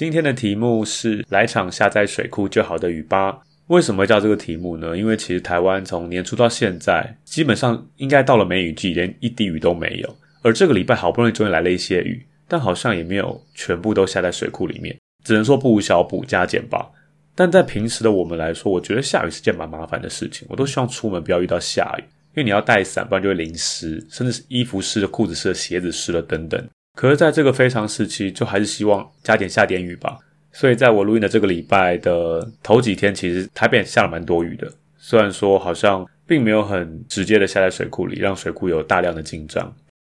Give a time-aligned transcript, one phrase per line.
[0.00, 3.38] 今天的题目是来场下在水库就好的雨吧。
[3.66, 4.96] 为什么叫这个题目呢？
[4.96, 10.16] 因为其实台湾从年初到现在，基本上应该到了梅雨季，连一滴雨都没有。
[10.40, 16.90] 而这个礼拜好不容易终于来了一些雨，但好像也没有全部都下在水库里面，只能说不小补加减吧。
[17.34, 20.48] 但在平时的我们来说，我觉得下雨是件蛮麻烦的事情。
[20.48, 26.66] 我都希望出门不要遇到下雨，因为你要带伞，不然就会淋湿，甚至是衣服湿了、裤子湿了、鞋子湿了等等。
[27.00, 30.18] 可是，在这个非常时期，就还是希望加点下点雨吧。
[30.52, 34.70] 所以，在我录音的这个礼拜的头几天，其实台北下了蛮多雨的。
[34.98, 39.74] 虽然说好像并没有很直接的下在水库里，让水库有大量的进账。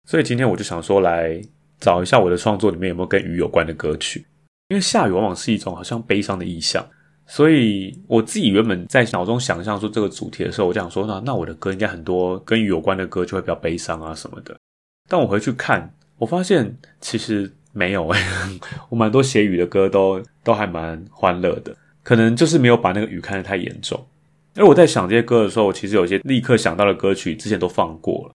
[0.10, 1.40] 所以今天我就想说，来
[1.80, 4.26] 找一下我的创作里面有没有跟雨有关的歌曲。
[4.70, 6.84] 因为下雨往往是一种好像悲伤的意象，
[7.28, 14.58] 所以我自己原本在脑中想象说这个主题的时候，我就想说，那那我的歌应该很多跟雨有关的歌就会比较悲伤啊什么的。
[15.08, 15.88] 但我回去看。
[16.22, 18.22] 我发现其实没有诶，
[18.90, 24.00] 我蛮多写雨的歌都都还蛮欢乐的，可能就是没有把那个雨看得太严重。
[24.54, 28.34] 而我在想这些歌的时候，我其实有些立刻想到的歌曲之前都放过了，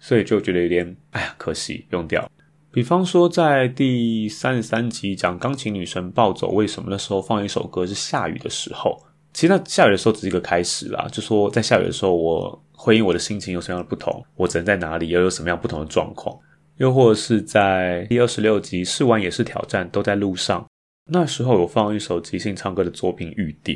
[0.00, 2.26] 所以就觉得有点哎呀可惜用掉。
[2.70, 8.98] 比方说在第三十三集讲钢琴女神暴走为什么的时候放一首歌是下雨的时候，
[9.34, 16.34] 其实那下雨的时候只是一个开始啦，就说在下雨的时候我回应我的心情有什么样的不同，我人在哪里又有什么样不同的状况。
[16.78, 20.64] 又或者是在第二十六集试完也是挑战，都在路上。
[21.10, 23.74] 那时候有放一首即兴唱歌的作品《雨蝶》。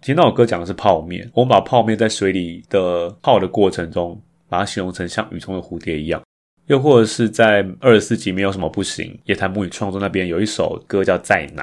[0.00, 6.22] 其实那首歌讲的是泡面，我们把泡面在水里的泡的过程中，把它形容成像雨中的蝴蝶一样。
[6.66, 11.62] 又或者是在二十四集没有什么不行，夜谭母语创作那边有一首歌叫《在哪》，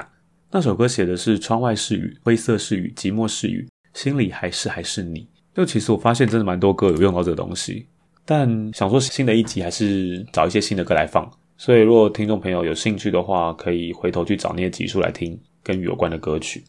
[0.50, 5.28] 那首歌写的是窗外是雨，灰色是雨，寂寞是雨，心里还是还是你。
[5.54, 7.86] 就其实我发现真的蛮多歌有用到这个东西。
[8.24, 16.62] 但想说新的一集还是找一些新的歌来放，所以如果听众朋友有兴趣的话，可以回头去找那些集数来听跟雨有关的歌曲。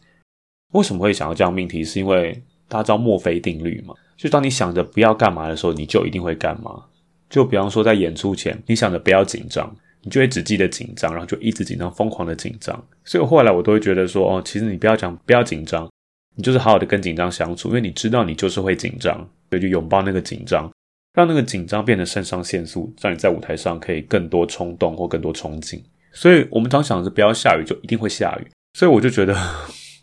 [0.72, 1.84] 为什么会想要这样命题？
[1.84, 2.32] 是因为
[2.68, 3.94] 大家知道墨菲定律嘛？
[4.16, 6.82] 就当你想着不要干嘛的时候，你就一定会干嘛。
[7.30, 9.72] 就比方说在演出前，你想着不要紧张，
[10.02, 12.84] 你就会只记得紧张，然后就一直紧张，疯狂的紧张。
[13.04, 15.88] 所以后来我都会觉得说，哦，其实你不要讲不要紧张，
[16.36, 19.16] 你就是好好的跟紧张相处，因为你知道你就是会紧张，
[19.50, 20.70] 所以就拥抱那个紧张。
[21.14, 25.80] 让那个紧张变成肾上腺素，让你在舞台上可以更多冲动或更多憧憬。
[26.12, 28.50] 所以，我们常想着不要下雨，就一定会下雨。
[28.78, 29.36] 所以，我就觉得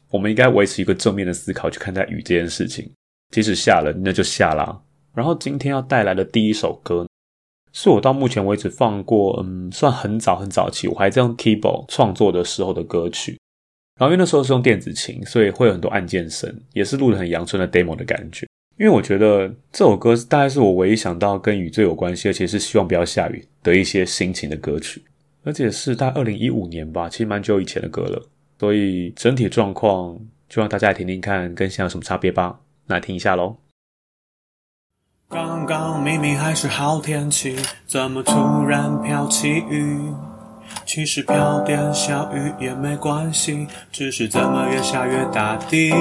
[0.09, 2.89] 我们应该维持一个正面的思考去看待雨这件事情。
[3.29, 4.81] 即使下了，那就下啦。
[5.13, 7.05] 然后，今天要带来的第一首歌，
[7.73, 13.37] 是我到目前为止放过，嗯，算很早很早期，我还在用 keyboard 创作的时候的歌曲。
[13.99, 18.47] 然后，因为那时候是用电子琴，所以会有很多按键声，也是录的很阳春的 demo 的感觉。
[18.77, 25.03] 因为我觉得这首歌大概是我唯一想到跟雨最有关系，而且是希望不要下雨的一些心情的歌曲，
[25.43, 28.27] 而且是在二零一五年吧，其实蛮久以前的歌了，
[28.59, 30.17] 所以整体状况
[30.49, 32.59] 就让大家来听听看，跟现在有什么差别吧。
[32.87, 33.57] 那来听一下喽。
[35.29, 40.11] 刚刚明明还是好天气，怎么突然飘起雨？
[40.85, 45.91] 其实飘点小雨也没关系，只是怎么越下越大滴。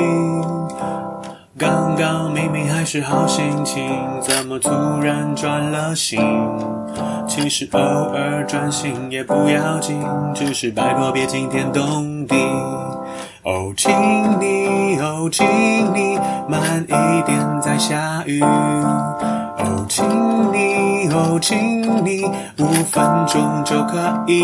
[1.60, 3.86] 刚刚明明还是好心情，
[4.22, 4.70] 怎么突
[5.02, 6.18] 然转了心？
[7.28, 10.02] 其实偶尔转心也不要紧，
[10.34, 12.34] 只是拜托别惊天动地。
[13.42, 13.92] 哦，请
[14.40, 15.46] 你，哦，请
[15.94, 16.18] 你
[16.48, 18.42] 慢一点，再下雨。
[19.62, 20.04] 哦，请
[20.52, 22.24] 你，哦，请你
[22.58, 24.42] 五分钟就可以。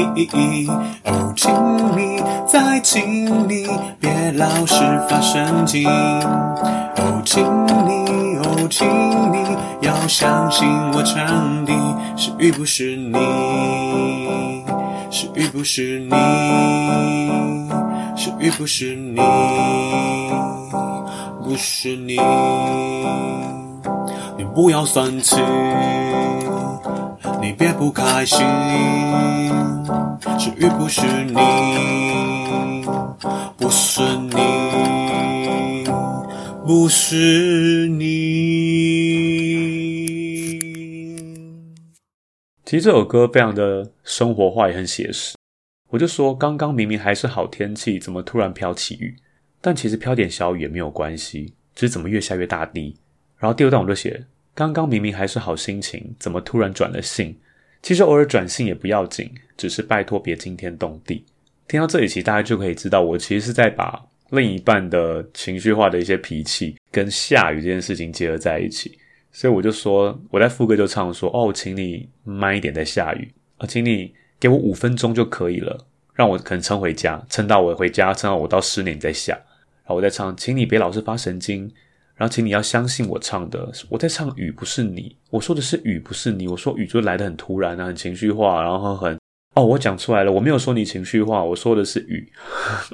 [1.04, 1.50] 哦，请
[1.96, 3.66] 你，再请你
[3.98, 4.74] 别老是
[5.08, 5.88] 发神经。
[5.88, 8.86] 哦，请你，哦，请
[9.32, 9.38] 你
[9.80, 11.72] 要相信我唱的
[12.16, 13.18] 是雨不是你，
[15.10, 16.14] 是雨不是你。
[18.18, 19.16] 是不是你，
[21.44, 22.16] 不是你，
[24.38, 25.36] 你不要生气，
[27.40, 28.38] 你别不开心。
[30.38, 31.32] 是雨不是你，
[33.56, 34.36] 不是你，
[36.66, 38.06] 不是你。
[42.64, 45.34] 其实这首歌非常的生活化，也很写实。
[45.88, 49.16] 我就说，刚刚明明还是好天气，怎么突然飘起雨？
[49.62, 52.96] 但其实飘点小雨也没有关系，只是怎么越下越大滴。
[53.38, 54.24] 然后第二段我就写，
[54.54, 57.36] 刚刚明明还是好心情，怎么突然转了性？
[57.82, 61.24] 其实偶尔转性也不要紧，只是拜托别惊天动地。
[61.68, 68.98] 听到这里，其实大家就可以知道，我其实是在把另一半的情绪化的一些脾气跟下雨这件事情结合在一起。
[69.32, 74.14] 所以我就说，我在副歌就唱说，哦，请你慢一点在下雨，啊，请你。
[74.38, 81.72] 给我五分钟就可以了，让我可能撑回家，撑到我回家，撑到我到十年再下，然后我再唱，请你别老是发神经，
[82.16, 89.16] 然后请你要相信我唱的，我在唱雨不是你，我说的是雨不是你，我说雨就来得很突然啊，很情绪化，然后很
[89.54, 92.28] 哦，我讲出来了，我没有说你情绪化，我说的是雨。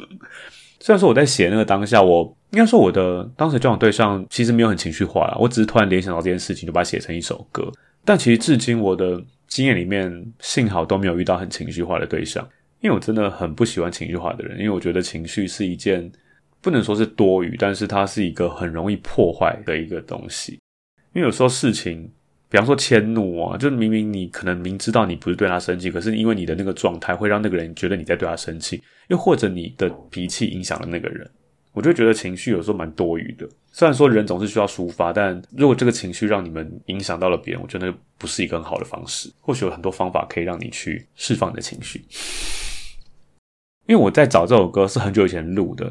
[0.81, 7.71] 虽然说我在写那个当下，我应该说我的当时交往对象其实没有很情绪化啦，我只是突然联想到这件事情，就把它写成一首歌，
[8.05, 9.23] 但其实至今我的。
[9.49, 10.11] 经验里面，
[10.41, 12.43] 幸好都没有遇到很情绪化的对象，
[12.81, 16.11] 因为我真的很不喜欢情绪化的人，因为我觉得情绪是一件
[16.63, 20.59] 不能说是多余，但是它是一个很容易破坏的一个东西。
[21.13, 22.09] 因为有时候事情，
[22.49, 31.29] 比方说迁怒啊，就明明你可能明知道你不是对他生气，可是因为你的那个状态会让那个人觉得你在对他生气，又或者你的脾气影响了那个人。
[31.73, 39.33] 我就觉得情绪有时候蛮多余的，虽然说人总是需要抒发，但如果这个情绪让你们影响到了别人，我觉得那不是一个很好的方式。
[39.41, 42.05] 或许有很多方法可以让你去释放你的情绪。
[43.87, 45.91] 因为我在找这首歌是很久以前录的，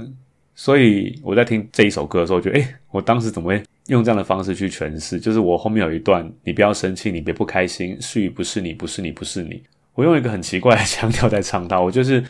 [0.64, 5.20] 所以我在听这一首歌的时候，我觉得，诶，我当时怎么会用这样的方式去诠释？
[5.20, 9.64] 就是我后面有一段，你不要生气，你别不开心，是与不是你，不是你，不是你。
[9.96, 12.24] 我用一个很奇怪的腔调在唱它，我就是。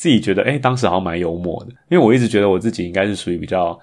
[0.00, 3.76] 自己觉得，诶，当时好像蛮幽默的，因为我一直觉得我自己应该是属于比较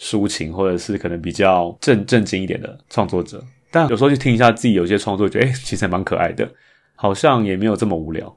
[0.00, 3.40] 抒情，或者是可能比较正正经一点的创作者。
[3.70, 6.52] 但有时候去听一下自己有些创作，觉得，诶，其实还蛮可爱的，
[6.96, 8.36] 好像也没有这么无聊。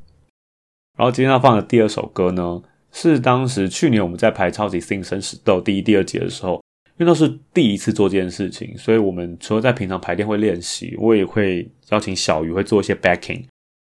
[0.98, 2.60] 然后今天要放的第二首歌呢，
[2.92, 6.62] 是当时去年我们在排超级 Sing 生死斗第一、第二集的时候，
[6.98, 13.44] 因为都是第一次做这件事情，所以我们除了在平常排练会练习，我也会邀请小鱼会做一些 backing。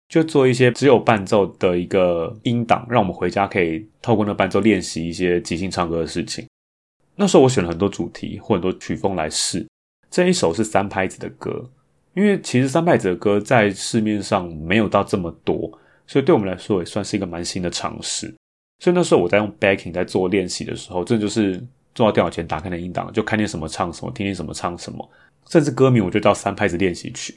[0.09, 6.47] 就做一些只有伴奏的一个音档，让我们回家可以透过那个伴奏练习一些即兴唱歌的事情。
[7.17, 9.67] 那时候我选了很多主题或很多曲风来试。
[10.09, 11.69] 这一首是三拍子的歌，
[12.13, 18.33] 因为其实三拍子的歌在市面上没有到这么多，所以对我们来说也算是一个蛮新的尝试。
[18.79, 21.63] 所以那时候我在用 backing 在做练习的时候，这就是
[21.95, 25.09] 坐到电脑前打开的音档，就看见什么唱什么，听见什么唱什么，
[25.49, 27.33] 甚至歌名我就叫三拍子练习曲。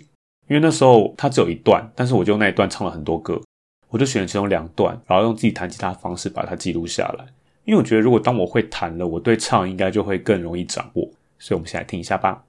[0.48, 3.40] 因为那时候它只有一段，但是我就那一段唱了很多歌，
[3.88, 7.24] 我就选了其中两段，然后用自己弹吉他的方式把它记录下来。
[7.64, 11.08] 因为我觉得，如果当我会弹了，我对唱应该就会更容易掌握。
[11.38, 12.44] 所以，我们先来听一下吧。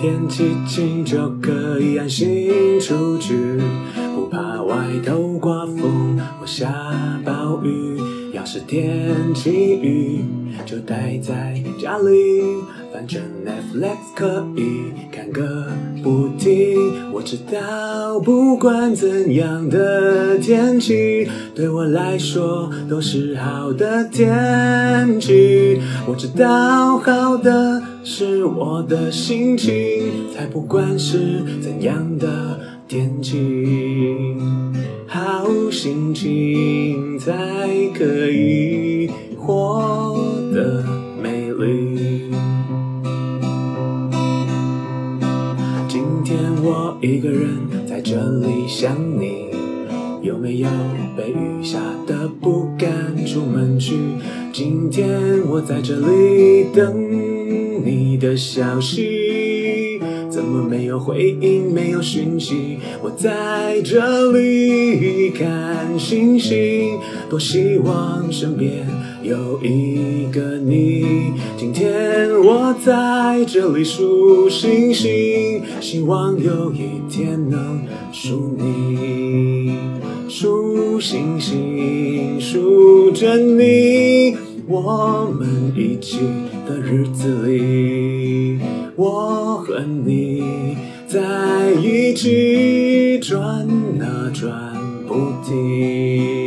[0.00, 3.36] 天气晴就可以安心出去，
[4.14, 6.72] 不怕外头刮风或下
[7.22, 8.00] 暴雨。
[8.32, 10.24] 要是天气雨，
[10.64, 12.42] 就待在家里，
[12.90, 15.66] 反正 Netflix 可以看个
[16.02, 17.12] 不停。
[17.12, 25.78] 我知道，不管怎样的天气，对我来说都是好的天气。
[26.06, 29.72] 我知道，好的是我的心情，
[30.34, 34.36] 才不管是怎样的天气。
[35.06, 37.32] 好心情才
[37.94, 40.18] 可以活
[40.52, 40.82] 得
[41.22, 42.30] 美丽。
[45.86, 47.50] 今天我一个人
[47.86, 49.48] 在这里想你，
[50.22, 50.68] 有没有
[51.16, 52.88] 被雨下得不敢
[53.26, 53.94] 出门去？
[54.52, 55.08] 今天
[55.48, 57.19] 我在这里等你
[58.20, 59.98] 的消息，
[60.28, 62.78] 怎么没有回应，没有讯息？
[63.02, 66.98] 我在这里看星星，
[67.30, 68.86] 多希望身边
[69.22, 71.32] 有一个你。
[71.56, 77.80] 今天我在这里数星星，希望有一天能
[78.12, 79.72] 数你。
[80.28, 84.36] 数星星，数着你，
[84.72, 86.20] 我们一起
[86.64, 88.60] 的日子里，
[88.94, 90.76] 我和你
[91.08, 93.42] 在一起转
[94.00, 94.72] 啊转
[95.08, 96.39] 不停，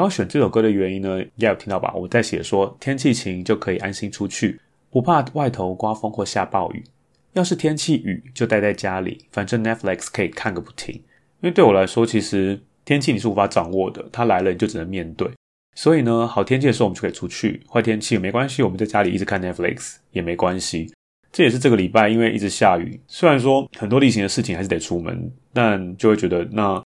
[0.00, 1.92] 然后选这首歌的原因呢，应该有听到吧？
[1.94, 6.82] 我在写说天气晴就可以安心出去，不怕外头刮风或下暴雨。
[7.34, 10.94] 要是天气雨，就待在家里，反正 Netflix 可以看个不停。
[10.94, 11.02] 因
[11.42, 15.30] 为对我来说，其实天气你是无法掌握的，它来了你就只能面对。
[15.76, 20.90] 所以呢，好天气的时候我们就可以出去，坏天气没关系，我们在家里一直看 Netflix 也没关系。
[21.30, 26.82] 这也是这个礼拜因为一直下雨，虽然说很多例行的事情还是得出门，但就会觉得那。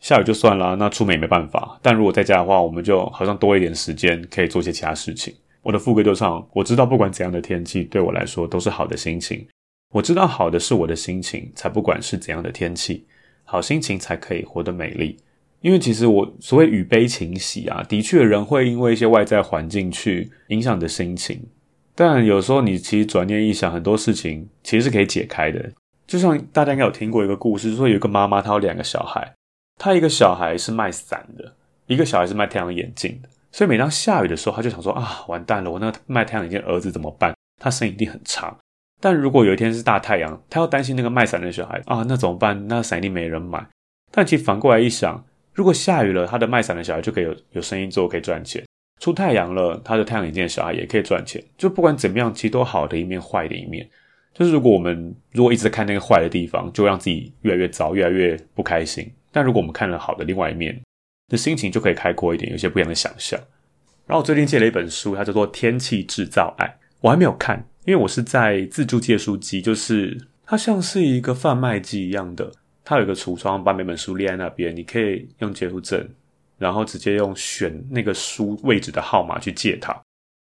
[0.00, 1.78] 下雨就算了，那出门也没办法。
[1.82, 5.34] 但如果在家的话，我们就好像多一点时间可以做些其他事情。
[5.62, 9.46] 我的副歌就唱：我知道不管怎样的天气，对我来说都是好的心情。
[9.92, 13.04] 我知道好的是我的心情，才不管是怎样的天气，
[13.44, 15.18] 好心情才可以活得美丽。
[15.60, 21.42] 因为其实我所谓与悲情喜啊，的确人会因为一些外在环境去影响你的心情。
[21.94, 25.70] 但有时候你其实转念一想，很多事情其实是可以解开的。
[26.06, 29.34] 就像大家应该有听过一个故事，说有一个妈妈，她有两个小孩。
[29.82, 31.54] 他一个小孩是卖伞的，
[31.86, 37.34] 一个小孩是卖太阳眼镜的，所以每当下雨的时候，他就想说啊，完蛋了，我那个卖太阳眼镜儿子怎么办？
[37.58, 38.54] 他生意一定很差。
[39.00, 42.68] 但如果有一天是大太阳，他要担心那个卖伞的小孩啊，那怎么办？
[42.68, 43.66] 那伞一定没人买。
[44.10, 48.62] 但其实反过来一想，如果下雨了，他的卖伞的小孩就可以有有生意做，可以赚钱；
[49.00, 51.42] 出太阳了，他的太阳眼镜的小孩也可以赚钱。
[51.56, 53.88] 就不管怎么样，其实都好的一面，坏的一面。
[54.34, 59.10] 就是如果我们如果一直看那个坏的地方，就让自己越来越糟，越来越不开心。
[59.32, 60.80] 但如果我们看了好的另外一面，
[61.28, 63.38] 的心情就可以开阔一点，有些不一样的想象。
[64.06, 66.66] 然后我最近借了一本书，它叫做《天气制造爱》，
[67.00, 72.50] 我还没有看，因为我是在自助借书机，就是它像是一个贩卖机一样的，
[72.82, 76.08] 它有一个橱窗，把每本书列在那边，你可以用截图证，
[76.58, 79.92] 然后直接用选那个书位置的号码去借它。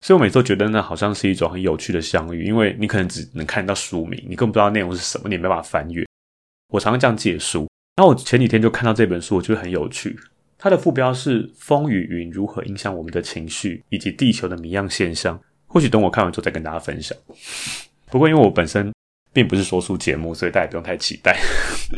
[0.01, 6.05] 所以我每次都觉得那好像是一种很有趣的相遇，因为你可能只能看到书名，你根本不知道内容是什么，你没办法翻阅。
[6.73, 7.69] 我常常这样借书。
[7.97, 10.19] 然后我前几天就看到这本书，我觉得很有趣。
[10.59, 15.39] 它的副标是“风与云如何影响我们的情绪，以及地球的谜样现象”。
[15.69, 17.17] 或许等我看完之后再跟大家分享。
[18.11, 18.93] 不过因为我本身
[19.33, 21.39] 并不是说书节目，所以大家不用太期待。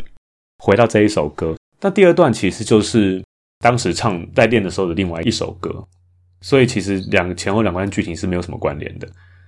[0.63, 3.23] 回到这一首歌，那第二段其实就是
[3.59, 5.87] 当时唱在练的时候的另外一首歌，
[6.41, 9.07] 所以其实两前后两段剧情是没有什么关联的。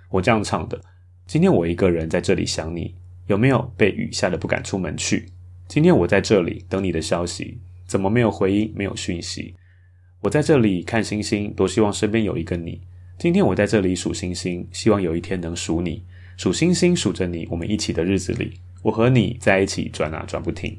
[0.10, 0.80] 我这样唱的：
[1.28, 2.96] 今天我一个人在这里想你，
[3.28, 5.28] 有没有被雨下得不敢出门去？
[5.70, 9.54] 今天我在这里等你的消息，怎么没有回音，没有讯息？
[10.20, 12.82] 我在这里看星星，多希望身边有一个你。
[13.20, 16.02] 今天我在这里数星星，希望有一天能数你。
[16.38, 20.76] 数星星，数着你，我们一起的日子里，我和你在一起转啊转不停。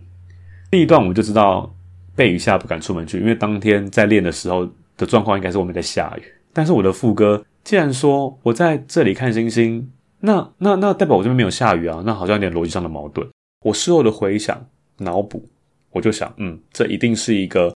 [0.72, 1.72] 第一段我们就知道
[2.16, 6.22] 被雨下不敢出门去，因为当天在练的时候的状况应该是外面在下雨。
[6.52, 13.28] 但是我的副歌既然说我在这里看星星，那那那代表我这边没有下雨啊，那好像有点逻辑上的矛盾。
[13.66, 14.66] 我事后的回想。
[15.00, 15.48] 脑补，
[15.90, 17.74] 我就想，嗯，这一定是一个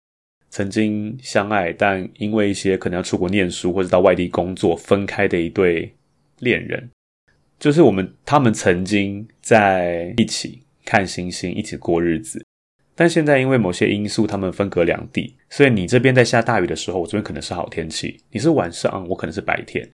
[0.49, 5.95] 曾经相爱，但因为一些可能要出国念书或者到外地工作分开的一对
[6.41, 6.91] 恋人，
[7.59, 12.45] 就是我们他们曾经在一起看星星，一起过日子，
[12.95, 19.89] 但现在因为某些因素，他们分隔两地，所以你这边在下大雨的时候，我这边可能是好天气，你是晚上，我可能是白天。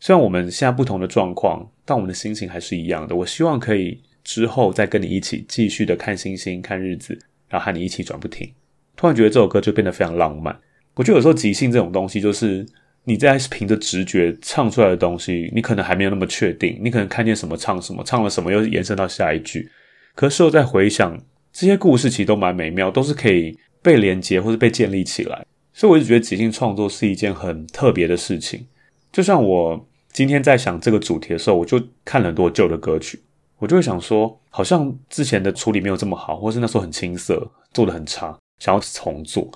[0.00, 3.16] 虽然我们现在不同的状况，但我们的心情还是一样的。
[3.16, 4.02] 我希望可以。
[4.24, 7.16] 之后再跟你一起继续的看星星、看日子，
[7.48, 8.50] 然后和你一起转不停。
[8.96, 10.58] 突然觉得这首歌就变得非常浪漫。
[10.94, 12.66] 我觉得有时候即兴这种东西，就是
[13.04, 19.70] 你在凭着直觉唱出来的东西，你可能还没有那么确定，你可能看见什么唱什么，唱了什么又延伸到下一句。
[20.14, 21.20] 可是我再回想
[21.52, 25.44] 这些故事，其实都蛮美妙，都是可以被连接或是被建立起来。
[25.72, 28.66] 所以我就觉得即兴创作是一件很特别的事情。
[29.12, 29.88] 就像我。
[30.14, 33.18] 今天在想这个主题的时候，我就看了很多旧的歌曲，
[33.64, 39.50] 我就会想说，好像之前的处理没有这么好，或是那时候很青涩，做的很差，想要重做。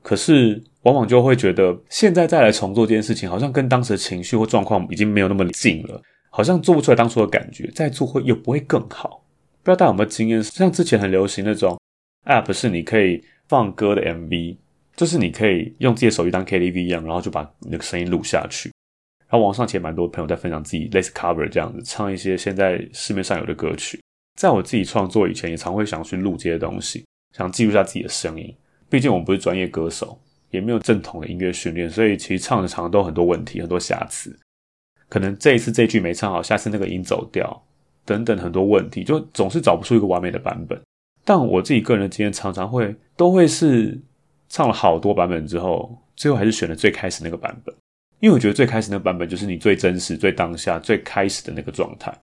[0.00, 9.24] 可是往往就会觉得，现在再来重做这件事情，好像跟当时的情绪或状况已经没有那么近了，好像做不出来当初的感觉，再做会又不会更好。
[9.64, 10.40] 不知道大家有没有经验？
[10.40, 11.76] 像之前很流行那种
[12.26, 14.56] App，是你可以放歌的 MV，
[14.94, 18.70] 就是你可以用自己的手机当 KTV 一样，然后就把你的声音录下去。
[19.32, 23.98] 然后网上其实蛮多朋友在分享自己类似 cover 这样子，唱一些现在市面上有的歌曲。
[24.38, 27.02] 在我自己创作以前，也常会想去录这些东西，
[27.34, 28.54] 想记录下自己的声音。
[28.90, 30.20] 毕竟我们不是专业歌手，
[30.50, 34.38] 也没有正统的音乐训练，所以其实唱的常常都很多问题，很多瑕疵。
[35.08, 37.62] 可能这一次这句没唱好，下次那个音走调，
[38.04, 40.78] 等等很多问题，就总是找不出一个完美的版本。
[41.24, 43.98] 但我自己个人的经验，常常会都会是
[44.50, 47.74] 唱了好多版本之后，最后还是选了最开始那个版本。
[48.22, 52.16] 因为我觉得最开始那个版本就是你最真实、最当下、最开始的那个状态。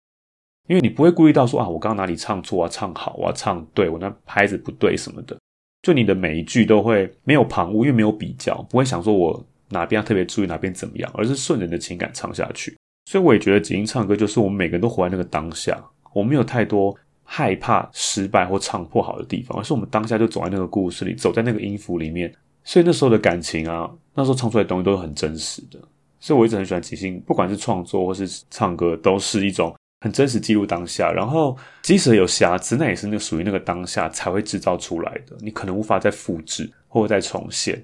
[0.67, 5.35] 因为你不会顾虑到说啊，我刚刚哪里唱错啊，唱好啊，唱对，我那拍子不对什么的。
[5.81, 12.77] 就你的每一句都会没有旁骛，因为没有比较，不会想说我哪边要特别注意哪边怎么样，而是顺着你的情感唱下去。
[13.09, 22.31] 所以我也觉得即兴唱歌就是我们每个人都活在那个当下，我们没有太多害怕失败或唱不好的地方，而是我们当下就走在那个故事里，走在那个音符里面。
[22.67, 25.79] 所以那时候的感情啊，那时候唱出来的东西都是很真实的。
[26.19, 31.09] 所以我一直很喜欢即兴，不管是创作或是唱歌，都是一种很真实记录当下。
[31.09, 35.37] 然后即使有瑕疵，那也是那属于那个当下才会制造出来的。
[35.39, 37.81] 你可能无法再复制或者再重现。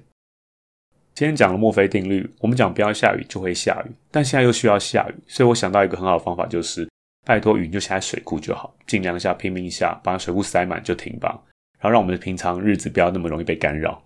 [1.14, 6.86] 今天讲了墨菲定律，我们讲不要下雨就会下雨，但现在又需要下雨，所以我想到一个很好的方法，就是
[7.24, 11.40] 拜托雨就下在水库就好，尽量下，拼命下，把水库塞满就停吧，
[11.78, 14.02] 然后让我们的平常日子不要那么容易被干扰。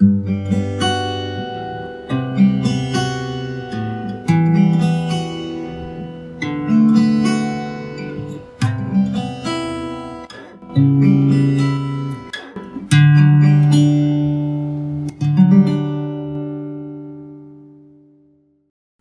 [0.00, 0.06] 第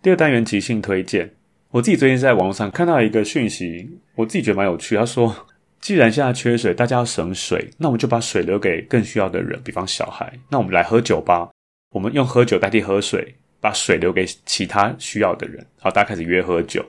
[0.10, 1.32] 二单元即兴推荐，
[1.72, 4.98] 我自己最近在网络上看到一个讯息，我自己觉得蛮有趣。
[4.98, 5.34] 他说，
[5.82, 10.32] 既然现在缺水，大家要省水，那我们就把水留给更需要的人，比方小孩。
[10.50, 11.50] 那我们来喝酒吧，
[11.92, 15.66] 我们用喝酒代替喝水，把水留给其他需要的人。
[15.80, 16.86] 好，大家开始约喝酒。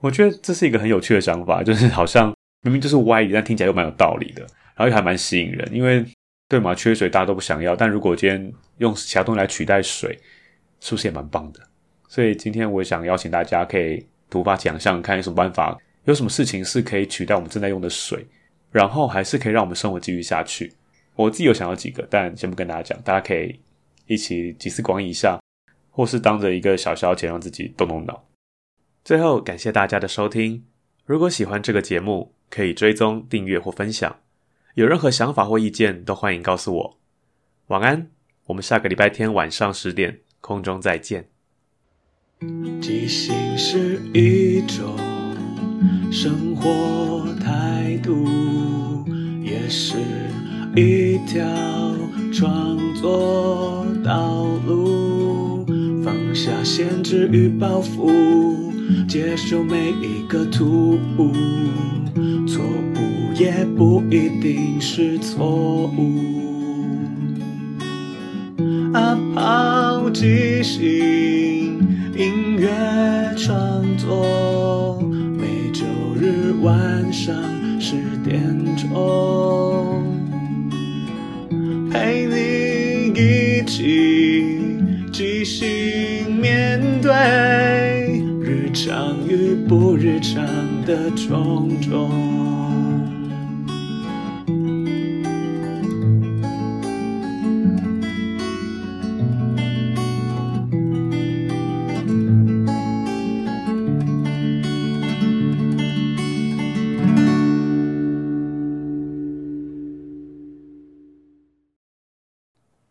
[0.00, 4.42] 我觉得这是一个很有趣的想法，就是好像明明就是歪理，但听起来又蛮有道理的，
[4.74, 5.68] 然后又还蛮吸引人。
[5.72, 6.04] 因为
[6.48, 10.18] 对嘛，缺水大家都不想要，但如果今天用其他东西来取代水，
[10.80, 11.60] 是不是也蛮棒的？
[12.08, 18.26] 所以今天我想邀请大家，可以突发想象，看有什么办法，有什么事情是可以取代我们正在用的水，
[18.70, 20.72] 然后还是可以让我们生活继续下去。
[21.16, 23.60] 我自己有想到几个，但先不跟大家讲，大家可以
[24.06, 25.40] 一起集思广益一下，
[25.90, 28.24] 或是当着一个小消遣，让自己动动脑。
[29.04, 30.64] 最后，感谢大家的收听。
[31.06, 34.16] 如果喜欢这个节目，可以追踪、订阅或分享。
[34.74, 36.98] 有任何想法或意见，都欢迎告诉我。
[37.68, 38.10] 晚安，
[38.46, 41.28] 我们下个礼拜天晚上十点空中再见。
[42.80, 44.96] 即兴是一种
[46.16, 48.24] 生活态度，
[49.42, 49.96] 也是
[50.76, 51.44] 一条
[52.32, 55.66] 创作道路。
[56.04, 58.12] 放下限制与包袱，
[59.08, 61.32] 接受每一个突兀，
[62.46, 66.20] 错误也不一定是错误。
[68.92, 70.84] 啊，抛即兴。
[72.16, 72.70] 音乐
[73.36, 75.02] 创作，
[76.24, 77.34] 日晚上
[77.78, 78.40] 十点
[78.76, 80.02] 钟，
[81.92, 84.56] 陪你一起
[85.12, 87.12] 即兴面对
[88.40, 90.42] 日常与不日常
[90.86, 92.53] 的种种。